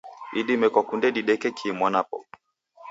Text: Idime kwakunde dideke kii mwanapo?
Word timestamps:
Idime 0.39 0.67
kwakunde 0.73 1.07
dideke 1.15 1.49
kii 1.57 1.75
mwanapo? 1.79 2.17